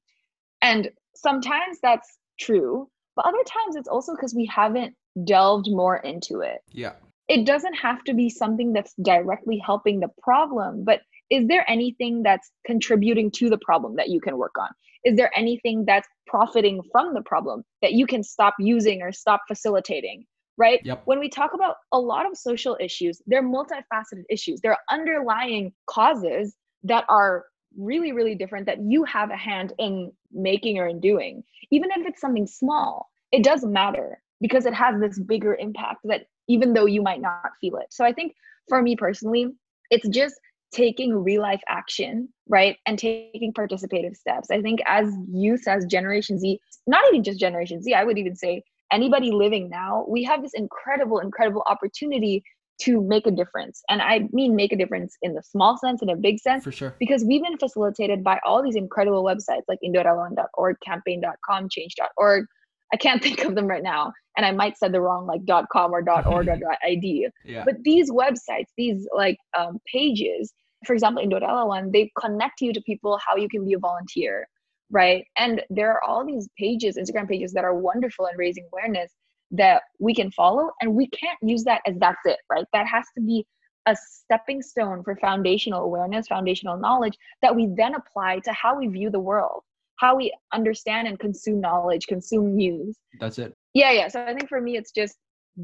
[0.62, 6.42] And sometimes that's true, but other times it's also because we haven't delved more into
[6.42, 6.60] it.
[6.74, 6.94] Yeah
[7.28, 12.24] it doesn't have to be something that's directly helping the problem, but is there anything
[12.24, 14.70] that's contributing to the problem that you can work on?
[15.04, 19.42] Is there anything that's profiting from the problem that you can stop using or stop
[19.48, 20.26] facilitating?
[20.58, 20.80] Right?
[20.84, 21.04] Yep.
[21.06, 24.60] When we talk about a lot of social issues, they're multifaceted issues.
[24.62, 27.46] There are underlying causes that are
[27.78, 31.44] really, really different that you have a hand in making or in doing.
[31.70, 36.26] Even if it's something small, it does matter because it has this bigger impact that
[36.48, 37.88] even though you might not feel it.
[37.90, 38.34] So I think
[38.70, 39.48] for me personally,
[39.90, 40.36] it's just
[40.74, 42.78] taking real life action, right?
[42.86, 44.50] And taking participative steps.
[44.52, 48.36] I think as youth, as Generation Z, not even just Generation Z, I would even
[48.36, 52.44] say anybody living now, we have this incredible, incredible opportunity
[52.80, 53.82] to make a difference.
[53.90, 56.64] And I mean make a difference in the small sense and a big sense.
[56.64, 56.96] For sure.
[57.00, 62.46] Because we've been facilitated by all these incredible websites like indorelawan.org, campaign.com, change.org,
[62.94, 64.14] I can't think of them right now.
[64.36, 67.28] And I might said the wrong like .com or .org or .id.
[67.44, 67.64] Yeah.
[67.66, 70.54] But these websites, these like um, pages,
[70.86, 74.48] for example, Indorelawan, they connect you to people how you can be a volunteer,
[74.92, 75.26] right?
[75.38, 79.12] And there are all these pages, Instagram pages that are wonderful in raising awareness
[79.52, 80.70] that we can follow.
[80.82, 82.66] And we can't use that as that's it, right?
[82.74, 83.46] That has to be
[83.88, 88.88] a stepping stone for foundational awareness, foundational knowledge that we then apply to how we
[88.88, 89.64] view the world
[89.98, 92.98] how we understand and consume knowledge, consume news.
[93.20, 93.54] That's it.
[93.74, 94.08] Yeah, yeah.
[94.08, 95.16] So I think for me, it's just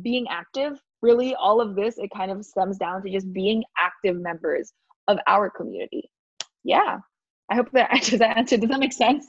[0.02, 0.80] being active.
[1.02, 4.74] Really, all of this, it kind of stems down to just being active members
[5.08, 6.10] of our community.
[6.64, 7.00] Yeah.
[7.50, 8.58] I hope that does that answer.
[8.58, 9.26] Does that make sense?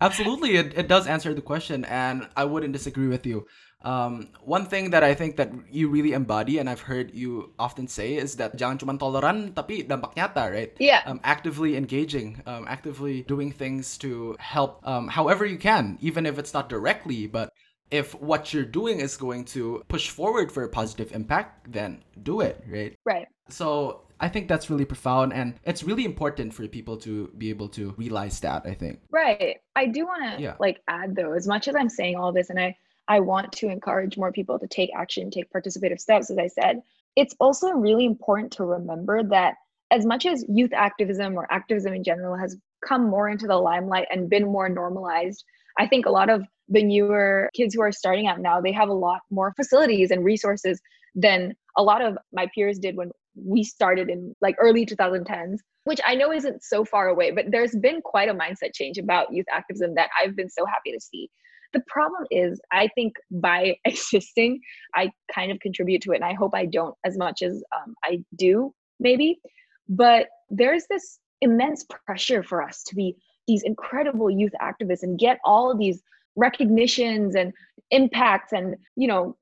[0.00, 3.46] Absolutely, it, it does answer the question, and I wouldn't disagree with you.
[3.84, 7.86] Um, one thing that I think that you really embody, and I've heard you often
[7.86, 10.74] say, is that jangan cuma toleran, tapi dampak nyata, right?
[10.78, 11.02] Yeah.
[11.06, 16.38] Um, actively engaging, um, actively doing things to help, um, however you can, even if
[16.38, 17.52] it's not directly, but
[17.90, 22.40] if what you're doing is going to push forward for a positive impact, then do
[22.40, 22.98] it, right?
[23.04, 23.26] Right.
[23.48, 27.68] So I think that's really profound and it's really important for people to be able
[27.78, 29.00] to realize that, I think.
[29.10, 29.58] Right.
[29.76, 30.54] I do want to yeah.
[30.58, 32.76] like add though, as much as I'm saying all this and I
[33.08, 36.82] I want to encourage more people to take action, take participative steps as I said,
[37.16, 39.54] it's also really important to remember that
[39.90, 44.06] as much as youth activism or activism in general has come more into the limelight
[44.10, 45.42] and been more normalized,
[45.78, 48.90] I think a lot of the newer kids who are starting out now, they have
[48.90, 50.80] a lot more facilities and resources
[51.14, 56.00] than a lot of my peers did when we started in like early 2010s, which
[56.06, 59.46] I know isn't so far away, but there's been quite a mindset change about youth
[59.50, 61.30] activism that I've been so happy to see.
[61.72, 64.60] The problem is, I think by existing,
[64.94, 67.94] I kind of contribute to it, and I hope I don't as much as um,
[68.04, 69.40] I do, maybe.
[69.88, 75.38] But there's this immense pressure for us to be these incredible youth activists and get
[75.44, 76.02] all of these
[76.36, 77.52] recognitions and
[77.90, 79.36] impacts and you know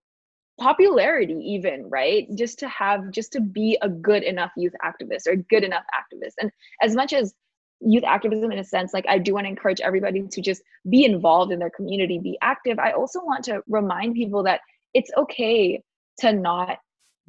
[0.58, 5.36] popularity even right just to have just to be a good enough youth activist or
[5.36, 7.34] good enough activist and as much as
[7.80, 11.04] youth activism in a sense like i do want to encourage everybody to just be
[11.04, 14.60] involved in their community be active i also want to remind people that
[14.94, 15.82] it's okay
[16.18, 16.78] to not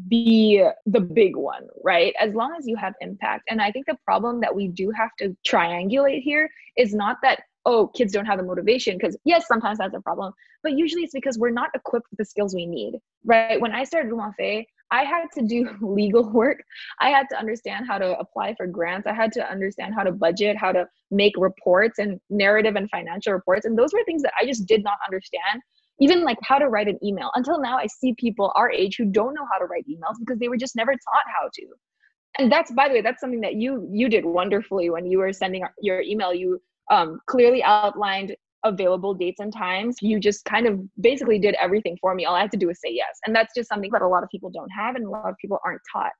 [0.07, 3.97] be the big one right as long as you have impact and i think the
[4.05, 8.39] problem that we do have to triangulate here is not that oh, kids don't have
[8.39, 8.97] the motivation.
[8.97, 10.33] Because yes, sometimes that's a problem,
[10.63, 13.61] but usually it's because we're not equipped with the skills we need, right?
[13.61, 16.63] When I started Rumah Faye, I had to do legal work.
[16.99, 19.07] I had to understand how to apply for grants.
[19.07, 23.33] I had to understand how to budget, how to make reports and narrative and financial
[23.33, 23.65] reports.
[23.65, 25.61] And those were things that I just did not understand.
[25.99, 27.31] Even like how to write an email.
[27.33, 30.37] Until now, I see people our age who don't know how to write emails because
[30.37, 31.65] they were just never taught how to.
[32.37, 35.33] And that's, by the way, that's something that you you did wonderfully when you were
[35.33, 36.35] sending your email.
[36.35, 39.97] You um, clearly outlined available dates and times.
[40.01, 42.25] You just kind of basically did everything for me.
[42.25, 43.19] All I had to do was say yes.
[43.25, 45.35] And that's just something that a lot of people don't have and a lot of
[45.37, 46.11] people aren't taught.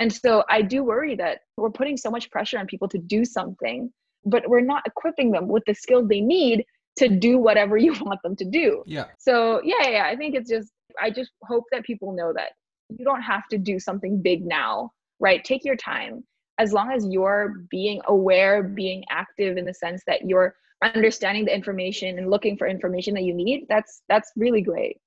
[0.00, 3.24] And so I do worry that we're putting so much pressure on people to do
[3.24, 3.92] something,
[4.24, 6.64] but we're not equipping them with the skills they need
[6.96, 8.82] to do whatever you want them to do.
[8.86, 9.06] Yeah.
[9.18, 12.52] So yeah, yeah, I think it's just I just hope that people know that
[12.96, 15.42] you don't have to do something big now, right?
[15.44, 16.24] Take your time.
[16.58, 20.54] As long as you're being aware, being active in the sense that you're
[20.84, 25.00] understanding the information and looking for information that you need, that's that's really great.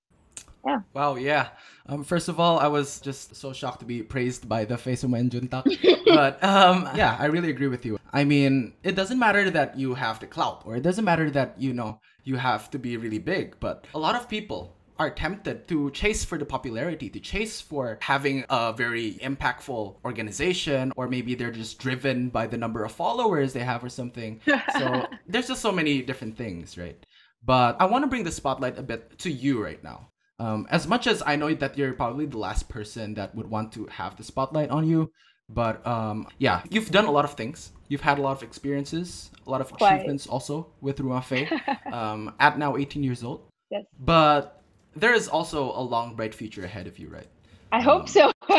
[0.66, 0.80] Yeah.
[0.94, 1.50] Wow, yeah.
[1.88, 4.94] Um, first of all, I was just so shocked to be praised by the Faye
[4.94, 5.64] Simanjuntak.
[6.06, 7.98] but um, yeah, I really agree with you.
[8.12, 11.56] I mean, it doesn't matter that you have the clout, or it doesn't matter that,
[11.58, 15.68] you know, you have to be really big, but a lot of people are tempted
[15.68, 21.36] to chase for the popularity, to chase for having a very impactful organization, or maybe
[21.36, 24.40] they're just driven by the number of followers they have or something.
[24.78, 26.98] So there's just so many different things, right?
[27.44, 30.10] But I want to bring the spotlight a bit to you right now.
[30.40, 33.72] Um, as much as I know that you're probably the last person that would want
[33.74, 35.12] to have the spotlight on you,
[35.50, 37.72] but um, yeah, you've done a lot of things.
[37.88, 40.34] You've had a lot of experiences, a lot of achievements Quite.
[40.34, 41.50] also with Rumah Faye,
[41.92, 43.48] um, at now 18 years old.
[43.72, 43.86] Yes.
[44.00, 44.62] But
[45.00, 47.28] there is also a long, bright future ahead of you, right?
[47.72, 48.32] I hope um, so.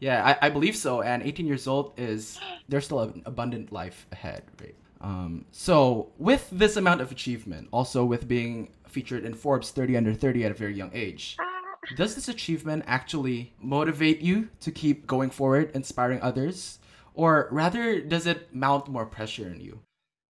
[0.00, 1.02] yeah, I, I believe so.
[1.02, 2.38] And 18 years old is
[2.68, 4.74] there's still an abundant life ahead, right?
[5.00, 10.14] Um, so with this amount of achievement, also with being featured in Forbes 30 under
[10.14, 11.36] 30 at a very young age.
[11.40, 11.50] Ah.
[11.96, 16.78] Does this achievement actually motivate you to keep going forward, inspiring others?
[17.12, 19.80] Or rather, does it mount more pressure on you?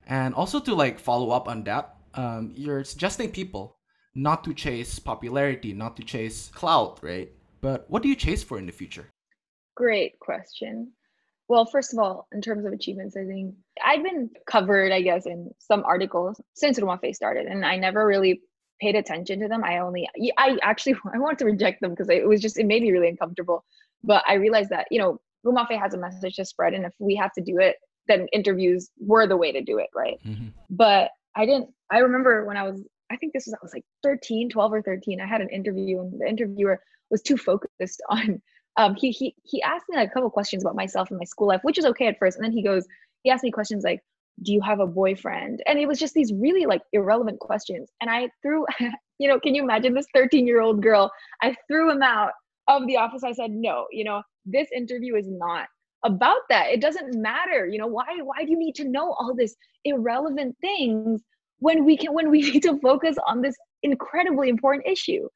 [0.06, 3.76] And also to like follow up on that, um, you're suggesting people
[4.16, 7.32] not to chase popularity, not to chase clout, right?
[7.62, 9.10] But what do you chase for in the future?
[9.76, 10.92] Great question.
[11.48, 15.26] Well, first of all, in terms of achievements, I think I've been covered, I guess,
[15.26, 18.42] in some articles since Rumah Faye started, and I never really
[18.80, 19.64] paid attention to them.
[19.64, 22.84] I only, I actually, I wanted to reject them because it was just, it made
[22.84, 23.66] me really uncomfortable.
[24.04, 26.74] But I realized that, you know, Rumah Faye has a message to spread.
[26.74, 29.88] And if we have to do it, then interviews were the way to do it.
[29.96, 30.20] Right.
[30.26, 30.50] Mm-hmm.
[30.70, 33.86] But I didn't, I remember when I was, I think this was, I was like
[34.04, 35.22] 13, 12 or 13.
[35.22, 38.42] I had an interview and the interviewer was too focused on,
[38.78, 41.48] um, he, he, he asked me like a couple questions about myself and my school
[41.48, 42.38] life, which is okay at first.
[42.38, 42.86] And then he goes,
[43.24, 44.02] he asked me questions like,
[44.44, 45.62] do you have a boyfriend?
[45.66, 47.90] And it was just these really like irrelevant questions.
[48.02, 48.66] And i threw
[49.20, 51.12] you know can you imagine this 13 year old girl?
[51.42, 52.32] I threw him out
[52.68, 53.24] of the office.
[53.24, 55.68] I said no you know this interview is not
[56.06, 56.70] about that.
[56.70, 57.68] It doesn't matter.
[57.68, 61.22] You know why why do you need to know all this irrelevant things
[61.60, 65.28] when we can when we need to focus on this incredibly important issue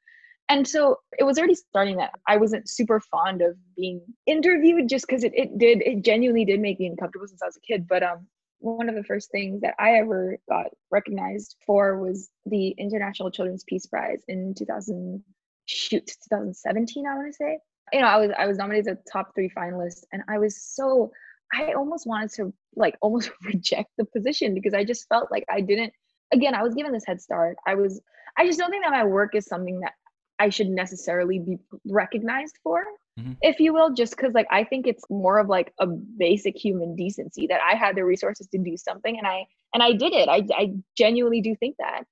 [0.50, 5.08] and so it was already starting that i wasn't super fond of being interviewed just
[5.08, 7.88] because it, it did it genuinely did make me uncomfortable since i was a kid
[7.88, 8.28] but um
[8.64, 13.66] one of the first things that I ever got recognized for was the International Children's
[13.66, 15.22] Peace Prize in 2000
[15.66, 17.58] shoot 2017 I want to say.
[17.92, 20.62] You know, I was I was nominated as a top 3 finalist and I was
[20.62, 21.12] so
[21.54, 25.60] I almost wanted to like almost reject the position because I just felt like I
[25.60, 25.94] didn't
[26.34, 27.56] again, I was given this head start.
[27.66, 28.02] I was
[28.38, 29.94] I just don't think that my work is something that
[30.40, 32.84] I should necessarily be recognized for
[33.20, 33.34] mm-hmm.
[33.42, 36.96] if you will, just because like I think it's more of like a basic human
[36.96, 40.28] decency that I had the resources to do something and I and I did it.
[40.30, 42.04] I I genuinely do think that.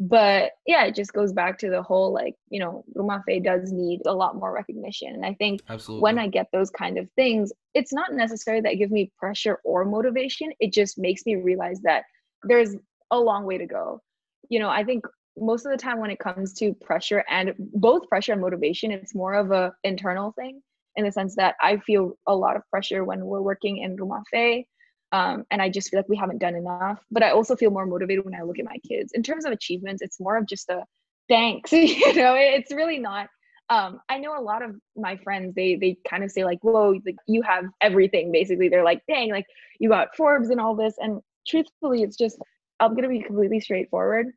[0.00, 3.70] But yeah, it just goes back to the whole like, you know, Rumah Faye does
[3.70, 5.14] need a lot more recognition.
[5.14, 6.02] And I think Absolutely.
[6.02, 9.84] when I get those kind of things, it's not necessarily that give me pressure or
[9.84, 10.50] motivation.
[10.58, 12.02] It just makes me realize that
[12.42, 12.74] there's
[13.10, 14.00] a long way to go.
[14.48, 15.04] You know, I think
[15.36, 19.14] most of the time when it comes to pressure and both pressure and motivation it's
[19.14, 20.60] more of a internal thing
[20.96, 24.22] in the sense that i feel a lot of pressure when we're working in Rumah
[24.30, 24.66] Faye
[25.12, 27.86] um, and i just feel like we haven't done enough but i also feel more
[27.86, 30.68] motivated when i look at my kids in terms of achievements it's more of just
[30.68, 30.84] a
[31.28, 33.28] thanks you know it's really not
[33.70, 36.94] um, i know a lot of my friends they they kind of say like whoa
[37.26, 39.46] you have everything basically they're like dang like
[39.80, 42.38] you got forbes and all this and truthfully it's just
[42.80, 44.32] i'm gonna be completely straightforward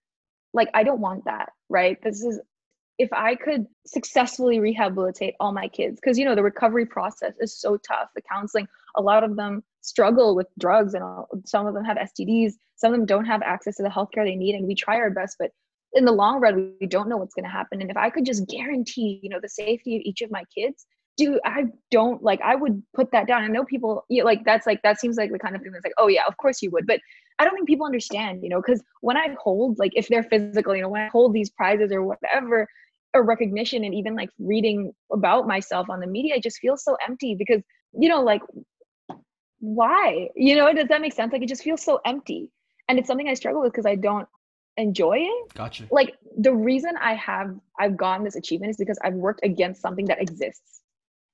[0.53, 1.97] like, I don't want that, right?
[2.03, 2.41] This is
[2.97, 7.55] if I could successfully rehabilitate all my kids, because you know the recovery process is
[7.55, 8.09] so tough.
[8.15, 11.03] The counseling, a lot of them struggle with drugs, and
[11.45, 12.53] some of them have STDs.
[12.75, 15.11] Some of them don't have access to the healthcare they need, and we try our
[15.11, 15.51] best, but
[15.93, 17.81] in the long run, we don't know what's going to happen.
[17.81, 20.85] And if I could just guarantee, you know, the safety of each of my kids,
[21.17, 23.43] do I don't like I would put that down.
[23.43, 25.83] I know people yeah, like that's like that seems like the kind of thing that's
[25.83, 26.87] like, oh yeah, of course you would.
[26.87, 26.99] But
[27.39, 30.75] I don't think people understand, you know, because when I hold like if they're physical,
[30.75, 32.67] you know, when I hold these prizes or whatever,
[33.13, 36.97] or recognition and even like reading about myself on the media, it just feels so
[37.07, 37.61] empty because,
[37.99, 38.41] you know, like
[39.59, 40.29] why?
[40.35, 41.33] You know, does that make sense?
[41.33, 42.49] Like it just feels so empty.
[42.87, 44.27] And it's something I struggle with because I don't
[44.77, 45.53] enjoy it.
[45.53, 45.87] Gotcha.
[45.91, 50.05] Like the reason I have I've gotten this achievement is because I've worked against something
[50.05, 50.81] that exists.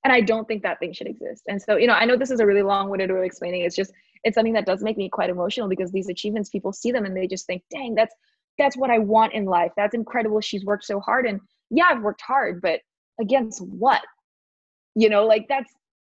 [0.04, 1.44] And I don't think that thing should exist.
[1.48, 3.62] And so, you know, I know this is a really long-winded way of explaining.
[3.62, 6.92] It's just it's something that does make me quite emotional because these achievements people see
[6.92, 8.14] them and they just think, dang, that's
[8.58, 9.72] that's what I want in life.
[9.76, 10.40] That's incredible.
[10.40, 11.26] She's worked so hard.
[11.26, 11.40] And
[11.70, 12.80] yeah, I've worked hard, but
[13.20, 14.02] against what?
[14.94, 15.72] You know, like that's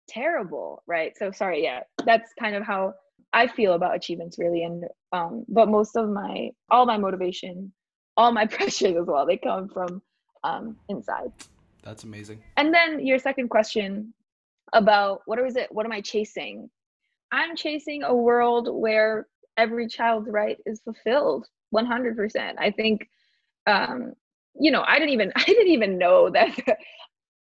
[0.09, 1.16] terrible, right?
[1.16, 1.81] So sorry, yeah.
[2.05, 2.94] That's kind of how
[3.33, 4.64] I feel about achievements really.
[4.64, 7.73] And um, but most of my all my motivation,
[8.16, 10.03] all my pressures as well, they come from
[10.42, 11.33] um inside.
[11.85, 12.42] That's amazing.
[12.57, 14.14] And then your second question
[14.73, 15.68] about what is it?
[15.70, 16.70] What am I chasing?
[17.31, 22.55] I'm chasing a world where every child's right is fulfilled 100%.
[22.59, 23.09] I think
[23.66, 24.14] um
[24.57, 26.59] you know, I didn't even I didn't even know that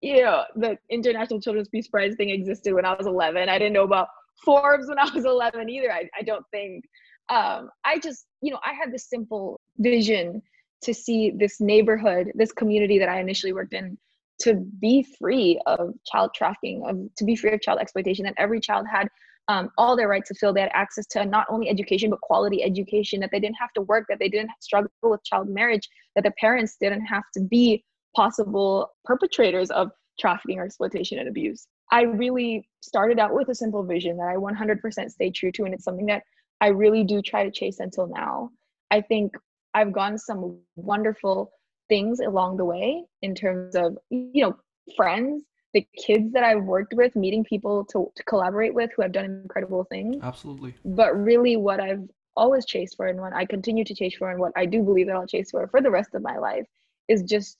[0.02, 3.50] you know the International Children's Peace Prize thing existed when I was 11.
[3.50, 4.10] I didn't know about
[4.44, 5.92] Forbes when I was 11 either.
[5.92, 6.86] I, I don't think.
[7.30, 10.42] Um, I just, you know, I had this simple vision
[10.82, 13.98] to see this neighborhood, this community that I initially worked in,
[14.41, 18.26] to be free of child trafficking, of to be free of child exploitation.
[18.26, 19.08] That every child had
[19.48, 22.63] um, all their rights to feel they had access to not only education but quality
[22.63, 23.19] education.
[23.19, 24.06] That they didn't have to work.
[24.10, 25.88] That they didn't struggle with child marriage.
[26.15, 27.84] That their parents didn't have to be
[28.15, 31.67] possible perpetrators of trafficking or exploitation and abuse.
[31.91, 35.74] I really started out with a simple vision that I 100% stay true to, and
[35.74, 36.24] it's something that
[36.62, 38.50] I really do try to chase until now.
[38.91, 39.34] I think
[39.74, 41.52] I've gotten some wonderful
[41.89, 44.56] things along the way in terms of, you know,
[44.96, 45.43] friends,
[45.74, 49.26] the kids that I've worked with, meeting people to, to collaborate with who have done
[49.26, 50.17] incredible things.
[50.22, 50.76] Absolutely.
[50.86, 54.39] But really, what I've always chased for and what I continue to chase for, and
[54.39, 56.65] what I do believe that I'll chase for for the rest of my life
[57.08, 57.58] is just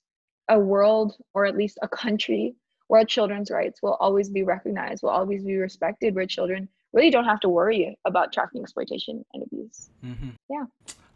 [0.49, 2.55] a world or at least a country
[2.88, 7.25] where children's rights will always be recognized, will always be respected, where children really don't
[7.25, 9.89] have to worry about trafficking, exploitation, and abuse.
[10.05, 10.29] Mm-hmm.
[10.49, 10.65] Yeah.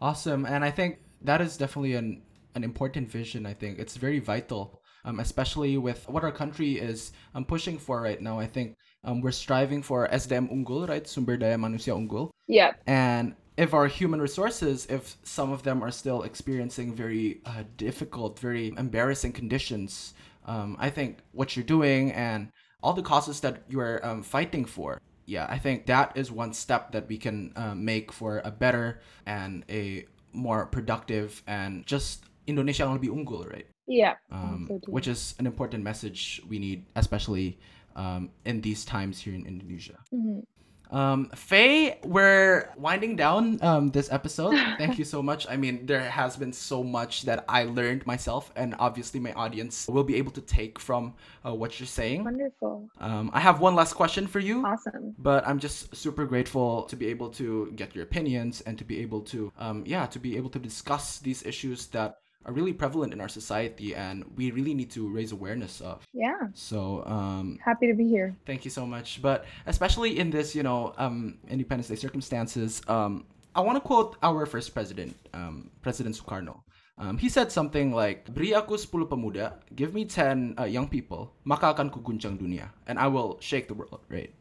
[0.01, 0.45] Awesome.
[0.45, 2.21] And I think that is definitely an,
[2.55, 3.45] an important vision.
[3.45, 8.01] I think it's very vital, um, especially with what our country is um, pushing for
[8.01, 8.39] right now.
[8.39, 11.07] I think um, we're striving for SDM Unggul, right?
[11.07, 12.29] Sumber Daya Manusia Unggul.
[12.47, 12.71] Yeah.
[12.85, 18.39] And if our human resources, if some of them are still experiencing very uh, difficult,
[18.39, 20.13] very embarrassing conditions,
[20.45, 22.49] um, I think what you're doing and
[22.83, 26.91] all the causes that you're um, fighting for, yeah, I think that is one step
[26.93, 32.87] that we can uh, make for a better and a more productive and just Indonesia
[32.87, 33.67] yang lebih unggul, right?
[33.87, 34.15] Yeah.
[34.31, 37.59] Um, which is an important message we need, especially
[37.95, 39.99] um, in these times here in Indonesia.
[40.13, 40.43] Mm-hmm.
[40.91, 44.55] Um, Faye, we're winding down um, this episode.
[44.77, 45.45] Thank you so much.
[45.49, 49.87] I mean, there has been so much that I learned myself, and obviously, my audience
[49.87, 51.13] will be able to take from
[51.45, 52.23] uh, what you're saying.
[52.23, 52.89] Wonderful.
[52.99, 54.65] Um, I have one last question for you.
[54.65, 55.13] Awesome.
[55.17, 59.01] But I'm just super grateful to be able to get your opinions and to be
[59.01, 63.11] able to, um, yeah, to be able to discuss these issues that are really prevalent
[63.11, 66.07] in our society and we really need to raise awareness of.
[66.13, 66.47] Yeah.
[66.53, 68.35] So um happy to be here.
[68.47, 69.21] Thank you so much.
[69.21, 74.15] But especially in this, you know, um Independence Day circumstances, um I want to quote
[74.23, 76.63] our first president, um President Sukarno.
[76.97, 81.29] Um, he said something like, Beri aku 10 pemuda, give me 10 uh, young people,
[81.45, 84.33] maka akan kuguncang dunia, and I will shake the world, right?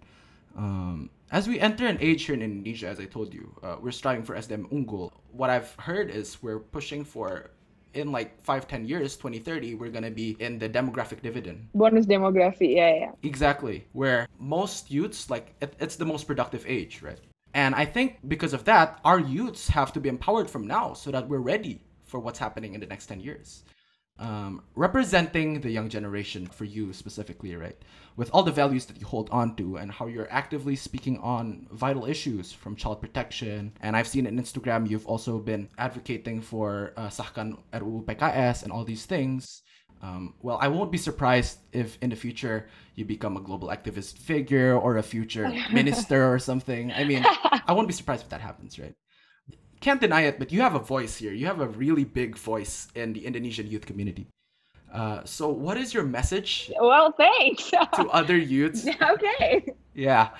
[0.56, 3.92] Um, as we enter an age here in Indonesia, as I told you, uh, we're
[3.92, 5.12] striving for SDM Unggul.
[5.36, 7.52] What I've heard is we're pushing for
[7.96, 11.68] in like five, ten years, 2030, we're gonna be in the demographic dividend.
[11.74, 13.12] Bonus demography, yeah, yeah.
[13.22, 13.86] Exactly.
[13.92, 17.20] Where most youths, like, it, it's the most productive age, right?
[17.54, 21.10] And I think because of that, our youths have to be empowered from now so
[21.10, 23.64] that we're ready for what's happening in the next 10 years
[24.18, 27.76] um, representing the young generation for you specifically, right?
[28.16, 31.66] With all the values that you hold on to and how you're actively speaking on
[31.70, 33.72] vital issues from child protection.
[33.82, 38.72] And I've seen in Instagram you've also been advocating for uh, Sahkan RUU PKS and
[38.72, 39.62] all these things.
[40.02, 44.18] Um, well, I won't be surprised if in the future you become a global activist
[44.18, 46.92] figure or a future minister or something.
[46.92, 47.24] I mean,
[47.66, 48.94] I won't be surprised if that happens, right?
[49.86, 51.32] Can't deny it, but you have a voice here.
[51.32, 54.26] You have a really big voice in the Indonesian youth community.
[54.92, 56.72] Uh, so, what is your message?
[56.80, 57.70] Well, thanks.
[57.70, 58.82] to other youths?
[59.14, 59.64] okay.
[59.94, 60.30] Yeah.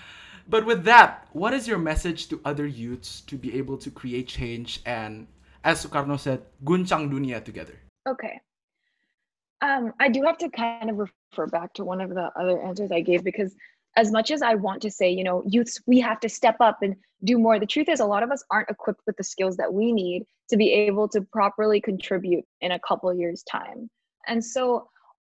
[0.49, 4.27] But with that, what is your message to other youths to be able to create
[4.27, 5.29] change and,
[5.63, 7.79] as Sukarno said, guncang dunia together?
[8.09, 8.41] Okay.
[9.63, 12.91] Um, I do have to kind of refer back to one of the other answers
[12.91, 13.55] I gave because
[13.97, 16.79] as much as I want to say, you know, youths, we have to step up
[16.83, 19.57] and do more, the truth is a lot of us aren't equipped with the skills
[19.57, 23.89] that we need to be able to properly contribute in a couple years' time.
[24.29, 24.89] And so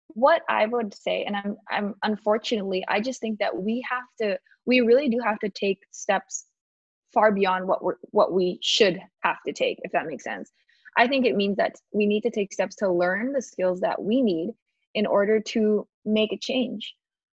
[0.09, 4.39] what I would say, and I'm I'm unfortunately, I just think that we have to,
[4.65, 6.47] we really do have to take steps
[7.13, 10.51] far beyond what we're what we should have to take, if that makes sense.
[10.97, 14.03] I think it means that we need to take steps to learn the skills that
[14.03, 14.55] we need
[14.95, 16.95] in order to make a change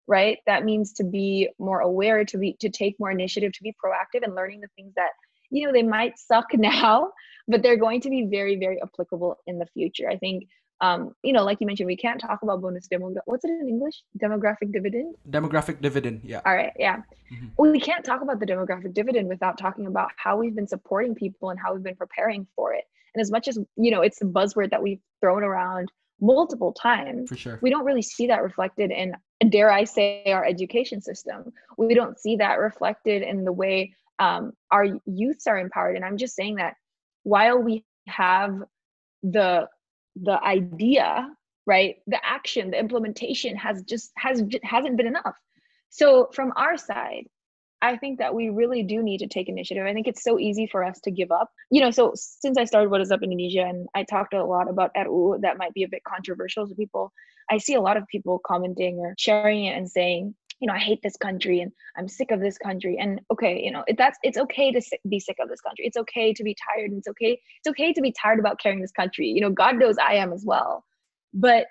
[0.09, 3.73] right that means to be more aware to be to take more initiative to be
[3.83, 5.11] proactive and learning the things that
[5.49, 7.11] you know they might suck now
[7.47, 10.43] but they're going to be very very applicable in the future i think
[10.81, 13.13] um, you know, like you mentioned, we can't talk about bonus demo.
[13.25, 14.01] What's it in English?
[14.17, 15.15] Demographic dividend.
[15.29, 16.21] Demographic dividend.
[16.23, 16.41] Yeah.
[16.45, 16.71] All right.
[16.79, 16.97] Yeah.
[17.33, 17.47] Mm-hmm.
[17.57, 21.15] Well, we can't talk about the demographic dividend without talking about how we've been supporting
[21.15, 22.85] people and how we've been preparing for it.
[23.13, 25.91] And as much as you know, it's a buzzword that we've thrown around
[26.21, 27.29] multiple times.
[27.29, 27.59] For sure.
[27.61, 29.13] We don't really see that reflected in,
[29.49, 31.51] dare I say, our education system.
[31.77, 35.95] We don't see that reflected in the way um, our youths are empowered.
[35.95, 36.75] And I'm just saying that
[37.23, 38.55] while we have
[39.23, 39.67] the
[40.15, 41.29] the idea
[41.65, 45.35] right the action the implementation has just has hasn't been enough
[45.89, 47.27] so from our side
[47.81, 50.67] i think that we really do need to take initiative i think it's so easy
[50.67, 53.61] for us to give up you know so since i started what is up indonesia
[53.61, 57.11] and i talked a lot about RU that might be a bit controversial to people
[57.49, 60.79] i see a lot of people commenting or sharing it and saying you know, I
[60.79, 62.97] hate this country and I'm sick of this country.
[62.99, 65.85] And okay, you know, that's it's okay to be sick of this country.
[65.85, 66.91] It's okay to be tired.
[66.91, 67.39] And it's okay.
[67.59, 69.27] It's okay to be tired about carrying this country.
[69.27, 70.83] You know, God knows I am as well.
[71.33, 71.67] But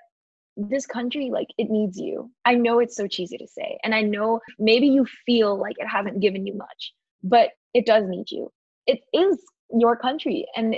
[0.58, 2.30] this country, like, it needs you.
[2.44, 5.86] I know it's so cheesy to say, and I know maybe you feel like it
[5.86, 6.92] hasn't given you much,
[7.22, 8.50] but it does need you.
[8.86, 9.38] It is
[9.70, 10.76] your country, and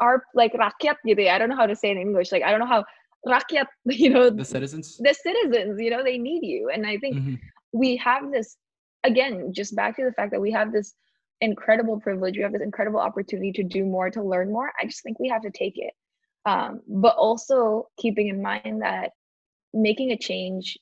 [0.00, 0.96] our like rakyat
[1.30, 2.32] I don't know how to say it in English.
[2.32, 2.84] Like I don't know how
[3.26, 6.70] rakyat, you know, the citizens, the citizens, you know, they need you.
[6.72, 7.34] And I think mm-hmm.
[7.72, 8.56] we have this,
[9.02, 10.94] again, just back to the fact that we have this
[11.40, 14.72] incredible privilege, we have this incredible opportunity to do more, to learn more.
[14.80, 15.92] I just think we have to take it.
[16.46, 19.12] Um, but also keeping in mind that
[19.72, 20.78] making a change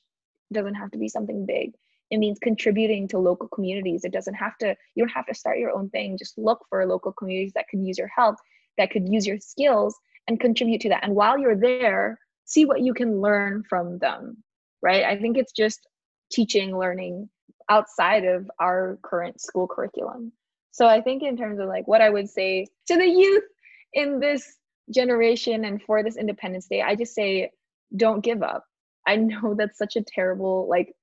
[0.51, 1.73] doesn't have to be something big.
[2.11, 4.03] It means contributing to local communities.
[4.03, 6.17] It doesn't have to, you don't have to start your own thing.
[6.17, 8.35] Just look for local communities that could use your help,
[8.77, 9.95] that could use your skills
[10.27, 11.03] and contribute to that.
[11.03, 14.43] And while you're there, see what you can learn from them
[14.81, 15.87] right i think it's just
[16.31, 17.29] teaching learning
[17.69, 20.31] outside of our current school curriculum
[20.71, 23.43] so i think in terms of like what i would say to the youth
[23.93, 24.57] in this
[24.91, 27.49] generation and for this independence day i just say
[27.95, 28.65] don't give up
[29.07, 30.93] i know that's such a terrible like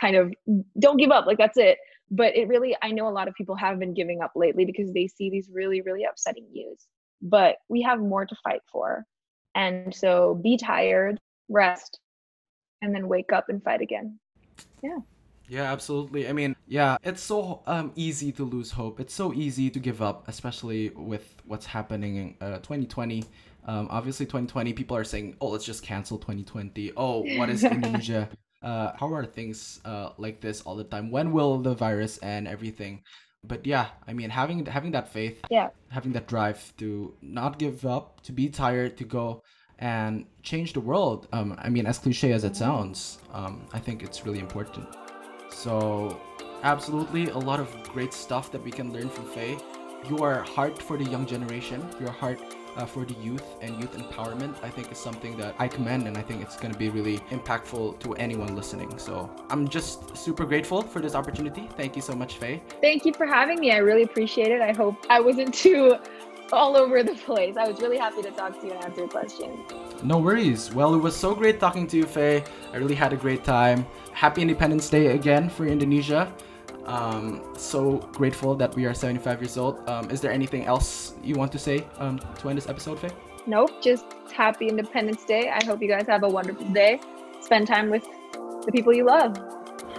[0.00, 0.32] kind of
[0.78, 1.78] don't give up like that's it
[2.10, 4.92] but it really i know a lot of people have been giving up lately because
[4.92, 6.86] they see these really really upsetting news
[7.22, 9.04] but we have more to fight for
[9.56, 11.18] and so be tired,
[11.48, 11.98] rest,
[12.82, 14.20] and then wake up and fight again.
[14.82, 14.98] Yeah.
[15.48, 16.28] Yeah, absolutely.
[16.28, 18.98] I mean, yeah, it's so um, easy to lose hope.
[19.00, 23.24] It's so easy to give up, especially with what's happening in uh, 2020.
[23.66, 26.92] Um, obviously, 2020, people are saying, oh, let's just cancel 2020.
[26.96, 28.28] Oh, what is Indonesia?
[28.62, 31.10] Uh, how are things uh, like this all the time?
[31.10, 32.48] When will the virus end?
[32.48, 33.02] Everything
[33.46, 37.86] but yeah, I mean, having having that faith, yeah, having that drive to not give
[37.86, 39.42] up, to be tired, to go
[39.78, 41.28] and change the world.
[41.32, 44.88] Um, I mean, as cliche as it sounds, um, I think it's really important.
[45.50, 46.20] So,
[46.62, 49.58] absolutely, a lot of great stuff that we can learn from Faye.
[50.08, 52.38] You are heart for the young generation, your heart
[52.76, 56.16] uh, for the youth and youth empowerment, I think is something that I commend and
[56.16, 58.98] I think it's going to be really impactful to anyone listening.
[58.98, 61.68] So I'm just super grateful for this opportunity.
[61.76, 62.62] Thank you so much, Faye.
[62.80, 63.72] Thank you for having me.
[63.72, 64.60] I really appreciate it.
[64.60, 65.96] I hope I wasn't too
[66.52, 67.56] all over the place.
[67.56, 69.58] I was really happy to talk to you and answer questions.
[70.02, 70.72] No worries.
[70.72, 72.44] Well, it was so great talking to you, Faye.
[72.72, 73.86] I really had a great time.
[74.12, 76.32] Happy Independence Day again for Indonesia.
[76.84, 79.88] Um, so grateful that we are 75 years old.
[79.88, 83.10] Um, is there anything else you want to say um, to end this episode, Faye?
[83.46, 85.50] Nope, just happy Independence Day.
[85.50, 87.00] I hope you guys have a wonderful day.
[87.40, 88.04] Spend time with
[88.64, 89.36] the people you love.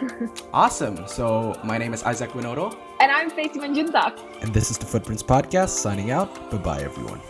[0.54, 1.08] awesome.
[1.08, 2.78] So my name is Isaac Winoto.
[3.00, 4.20] And I'm Faye Simanjuntak.
[4.42, 6.34] And this is the Footprints Podcast signing out.
[6.50, 7.22] Bye bye, everyone.